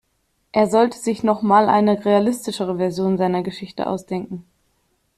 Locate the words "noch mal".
1.21-1.69